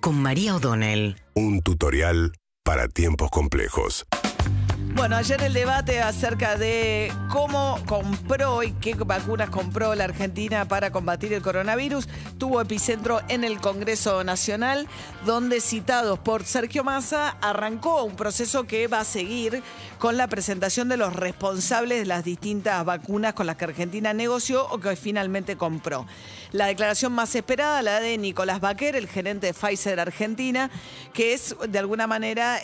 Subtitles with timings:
[0.00, 1.16] con María O'Donnell.
[1.34, 4.06] Un tutorial para tiempos complejos.
[4.98, 10.90] Bueno, ayer el debate acerca de cómo compró y qué vacunas compró la Argentina para
[10.90, 14.88] combatir el coronavirus tuvo epicentro en el Congreso Nacional,
[15.24, 19.62] donde citados por Sergio Massa arrancó un proceso que va a seguir
[19.98, 24.66] con la presentación de los responsables de las distintas vacunas con las que Argentina negoció
[24.68, 26.06] o que finalmente compró.
[26.52, 30.70] La declaración más esperada, la de Nicolás Baquer, el gerente de Pfizer Argentina,
[31.12, 32.58] que es de alguna manera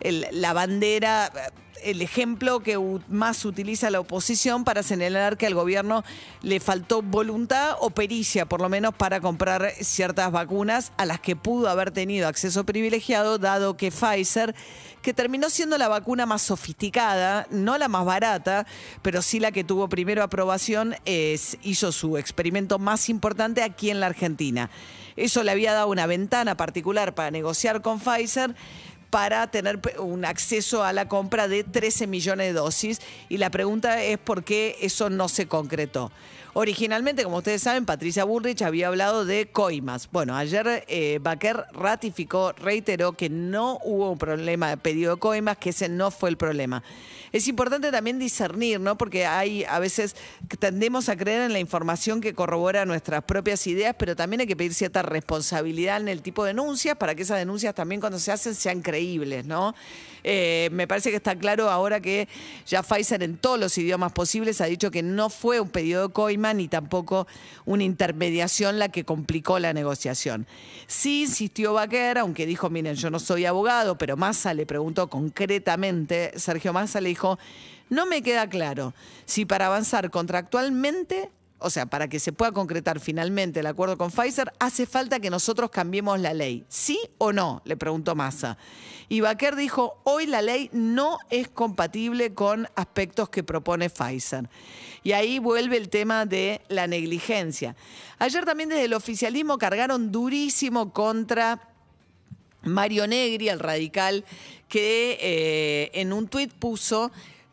[0.00, 1.32] la bandera,
[1.84, 2.78] el ejemplo que
[3.08, 6.04] más utiliza la oposición para señalar que al gobierno
[6.42, 11.36] le faltó voluntad o pericia, por lo menos, para comprar ciertas vacunas a las que
[11.36, 14.54] pudo haber tenido acceso privilegiado, dado que Pfizer,
[15.02, 18.66] que terminó siendo la vacuna más sofisticada, no la más barata,
[19.02, 24.06] pero sí la que tuvo primero aprobación, hizo su experimento más importante aquí en la
[24.06, 24.70] Argentina.
[25.16, 28.54] Eso le había dado una ventana particular para negociar con Pfizer
[29.12, 34.02] para tener un acceso a la compra de 13 millones de dosis y la pregunta
[34.02, 36.10] es por qué eso no se concretó.
[36.54, 40.08] Originalmente, como ustedes saben, Patricia Bullrich había hablado de coimas.
[40.12, 45.56] Bueno, ayer eh, Baquer ratificó, reiteró que no hubo un problema de pedido de coimas,
[45.56, 46.82] que ese no fue el problema.
[47.32, 48.98] Es importante también discernir, ¿no?
[48.98, 50.14] Porque hay a veces
[50.58, 54.54] tendemos a creer en la información que corrobora nuestras propias ideas, pero también hay que
[54.54, 58.30] pedir cierta responsabilidad en el tipo de denuncias para que esas denuncias también cuando se
[58.30, 59.01] hacen sean creíbles,
[59.44, 59.74] ¿no?
[60.24, 62.28] Eh, me parece que está claro ahora que
[62.66, 66.12] ya Pfizer en todos los idiomas posibles ha dicho que no fue un pedido de
[66.12, 67.26] coima ni tampoco
[67.64, 70.46] una intermediación la que complicó la negociación.
[70.86, 76.32] Sí insistió Baquer, aunque dijo, miren, yo no soy abogado, pero Massa le preguntó concretamente,
[76.36, 77.38] Sergio Massa le dijo,
[77.88, 81.30] no me queda claro si para avanzar contractualmente
[81.62, 85.30] o sea, para que se pueda concretar finalmente el acuerdo con Pfizer, hace falta que
[85.30, 86.64] nosotros cambiemos la ley.
[86.68, 87.62] ¿Sí o no?
[87.64, 88.58] Le preguntó Massa.
[89.08, 94.48] Y Baquer dijo, hoy la ley no es compatible con aspectos que propone Pfizer.
[95.02, 97.76] Y ahí vuelve el tema de la negligencia.
[98.18, 101.68] Ayer también desde el oficialismo cargaron durísimo contra
[102.62, 104.24] Mario Negri, el radical,
[104.68, 107.10] que eh, en un tuit puso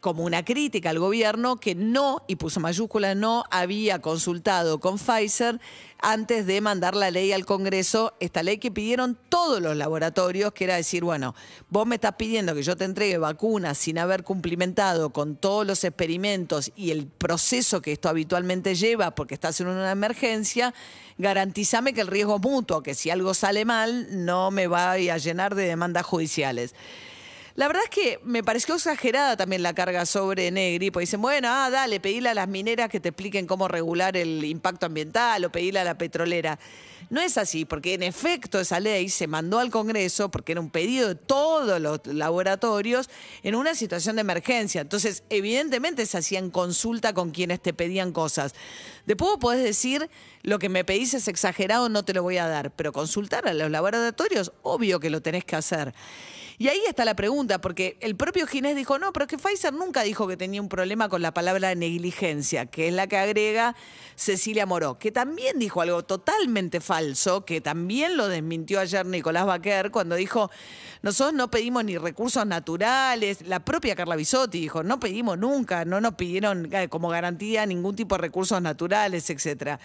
[0.00, 5.60] como una crítica al gobierno que no, y puso mayúscula, no había consultado con Pfizer
[6.02, 10.64] antes de mandar la ley al Congreso, esta ley que pidieron todos los laboratorios, que
[10.64, 11.34] era decir, bueno,
[11.68, 15.84] vos me estás pidiendo que yo te entregue vacunas sin haber cumplimentado con todos los
[15.84, 20.72] experimentos y el proceso que esto habitualmente lleva porque estás en una emergencia,
[21.18, 25.18] garantízame que el riesgo es mutuo, que si algo sale mal no me va a
[25.18, 26.74] llenar de demandas judiciales.
[27.60, 31.48] La verdad es que me pareció exagerada también la carga sobre Negri, porque dicen, bueno,
[31.50, 35.52] ah, dale, pedile a las mineras que te expliquen cómo regular el impacto ambiental o
[35.52, 36.58] pedile a la petrolera.
[37.10, 40.70] No es así, porque en efecto esa ley se mandó al Congreso porque era un
[40.70, 43.10] pedido de todos los laboratorios
[43.42, 44.80] en una situación de emergencia.
[44.80, 48.54] Entonces, evidentemente se hacían consulta con quienes te pedían cosas.
[49.04, 50.08] Después podés decir,
[50.42, 53.52] lo que me pedís es exagerado, no te lo voy a dar, pero consultar a
[53.52, 55.92] los laboratorios, obvio que lo tenés que hacer.
[56.60, 59.72] Y ahí está la pregunta, porque el propio Ginés dijo, no, pero es que Pfizer
[59.72, 63.74] nunca dijo que tenía un problema con la palabra negligencia, que es la que agrega
[64.14, 69.90] Cecilia Moró, que también dijo algo totalmente falso, que también lo desmintió ayer Nicolás Baquer
[69.90, 70.50] cuando dijo,
[71.00, 75.98] nosotros no pedimos ni recursos naturales, la propia Carla Bisotti dijo, no pedimos nunca, no
[76.02, 79.80] nos pidieron eh, como garantía ningún tipo de recursos naturales, etcétera.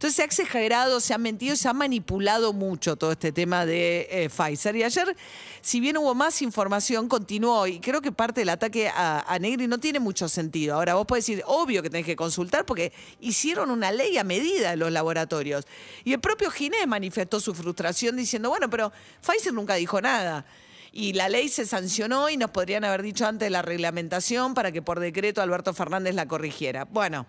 [0.00, 4.08] Entonces se ha exagerado, se ha mentido, se ha manipulado mucho todo este tema de
[4.10, 4.74] eh, Pfizer.
[4.76, 5.14] Y ayer,
[5.60, 7.66] si bien hubo más información, continuó.
[7.66, 10.74] Y creo que parte del ataque a, a Negri no tiene mucho sentido.
[10.74, 14.72] Ahora, vos podés decir, obvio que tenés que consultar porque hicieron una ley a medida
[14.72, 15.66] en los laboratorios.
[16.04, 20.44] Y el propio Ginés manifestó su frustración diciendo, bueno, pero Pfizer nunca dijo nada.
[20.92, 24.72] Y la ley se sancionó y nos podrían haber dicho antes de la reglamentación para
[24.72, 26.84] que por decreto Alberto Fernández la corrigiera.
[26.84, 27.26] Bueno,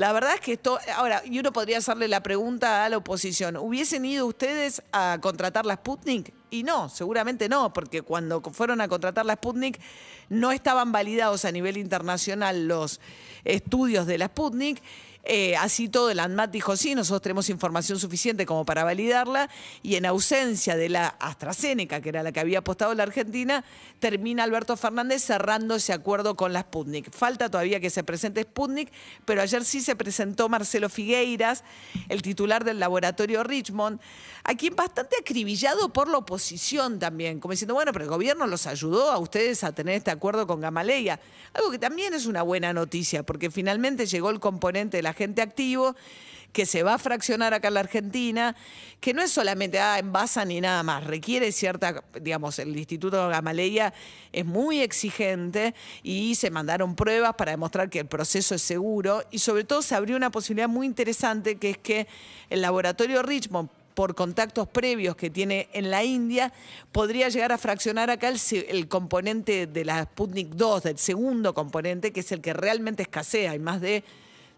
[0.00, 3.58] la verdad es que esto, ahora, y uno podría hacerle la pregunta a la oposición,
[3.58, 6.32] ¿hubiesen ido ustedes a contratar la Sputnik?
[6.48, 9.78] Y no, seguramente no, porque cuando fueron a contratar la Sputnik
[10.30, 12.98] no estaban validados a nivel internacional los
[13.44, 14.82] estudios de la Sputnik.
[15.22, 19.50] Eh, así todo, el ANMAT dijo, sí, nosotros tenemos información suficiente como para validarla,
[19.82, 23.62] y en ausencia de la AstraZeneca, que era la que había apostado la Argentina,
[23.98, 27.12] termina Alberto Fernández cerrando ese acuerdo con la Sputnik.
[27.12, 28.90] Falta todavía que se presente Sputnik,
[29.26, 31.64] pero ayer sí se presentó Marcelo Figueiras,
[32.08, 34.00] el titular del laboratorio Richmond,
[34.44, 38.66] a quien bastante acribillado por la oposición también, como diciendo, bueno, pero el gobierno los
[38.66, 41.20] ayudó a ustedes a tener este acuerdo con Gamaleya,
[41.52, 45.42] algo que también es una buena noticia, porque finalmente llegó el componente de la agente
[45.42, 45.94] activo
[46.52, 48.56] que se va a fraccionar acá en la Argentina,
[49.00, 53.92] que no es solamente ah, envasa ni nada más, requiere cierta, digamos, el Instituto Gamaleya
[54.32, 59.38] es muy exigente y se mandaron pruebas para demostrar que el proceso es seguro y
[59.38, 62.06] sobre todo se abrió una posibilidad muy interesante que es que
[62.50, 66.52] el laboratorio Richmond por contactos previos que tiene en la India,
[66.92, 72.12] podría llegar a fraccionar acá el, el, componente de la Sputnik 2, del segundo componente,
[72.12, 73.50] que es el que realmente escasea.
[73.50, 74.02] Hay más de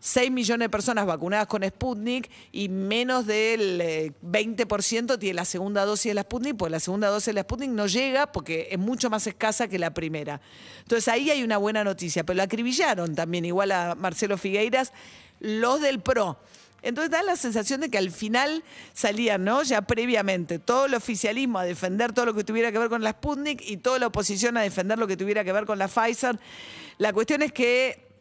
[0.04, 5.84] 6 millones de personas vacunadas con Sputnik y menos del 20% eh, tiene la segunda
[5.84, 8.80] dosis de la Sputnik, porque la segunda dosis de la Sputnik no llega porque es
[8.80, 10.40] mucho más escasa que la primera.
[10.80, 14.92] Entonces ahí hay una buena noticia, pero lo acribillaron también, igual a Marcelo Figueiras,
[15.38, 16.36] los del PRO.
[16.82, 18.64] Entonces da la sensación de que al final
[18.94, 19.62] salían, ¿no?
[19.62, 23.12] Ya previamente, todo el oficialismo a defender todo lo que tuviera que ver con la
[23.12, 26.40] Sputnik y toda la oposición a defender lo que tuviera que ver con la Pfizer.
[26.98, 28.11] La cuestión es que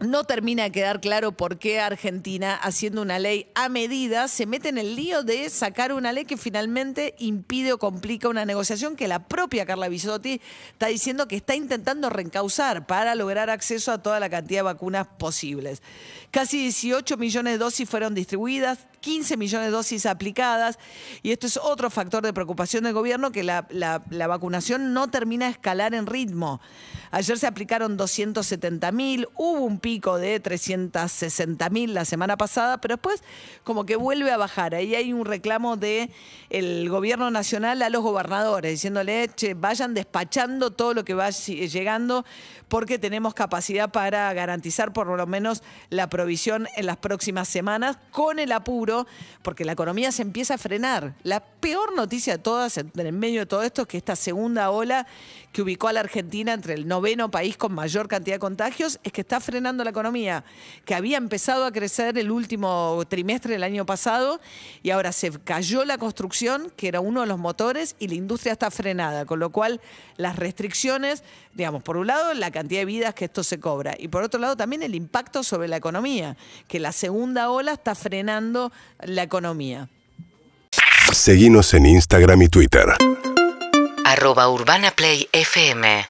[0.00, 4.68] no termina de quedar claro por qué Argentina, haciendo una ley a medida, se mete
[4.68, 9.08] en el lío de sacar una ley que finalmente impide o complica una negociación que
[9.08, 10.40] la propia Carla Bisotti
[10.72, 15.06] está diciendo que está intentando reencauzar para lograr acceso a toda la cantidad de vacunas
[15.06, 15.82] posibles.
[16.30, 20.78] Casi 18 millones de dosis fueron distribuidas, 15 millones de dosis aplicadas,
[21.22, 25.46] y esto es otro factor de preocupación del gobierno, que la, la vacunación no termina
[25.46, 26.60] de escalar en ritmo.
[27.12, 32.94] Ayer se aplicaron 270 mil, hubo un pico de 360 mil la semana pasada, pero
[32.94, 33.22] después
[33.64, 34.74] como que vuelve a bajar.
[34.74, 36.08] Ahí hay un reclamo del
[36.48, 42.24] el gobierno nacional a los gobernadores, diciéndole, che, vayan despachando todo lo que va llegando
[42.68, 48.38] porque tenemos capacidad para garantizar por lo menos la provisión en las próximas semanas con
[48.38, 49.06] el apuro,
[49.42, 51.12] porque la economía se empieza a frenar.
[51.24, 55.06] La peor noticia de todas, en medio de todo esto, es que esta segunda ola
[55.52, 59.12] que ubicó a la Argentina entre el noveno país con mayor cantidad de contagios, es
[59.12, 60.44] que está frenando la economía,
[60.84, 64.40] que había empezado a crecer el último trimestre del año pasado
[64.82, 68.52] y ahora se cayó la construcción, que era uno de los motores, y la industria
[68.52, 69.80] está frenada, con lo cual
[70.16, 71.24] las restricciones,
[71.54, 74.38] digamos, por un lado, la cantidad de vidas que esto se cobra y por otro
[74.38, 76.36] lado también el impacto sobre la economía,
[76.68, 79.88] que la segunda ola está frenando la economía.
[81.12, 82.94] Seguimos en Instagram y Twitter
[84.04, 86.06] arroba Urbana Play FM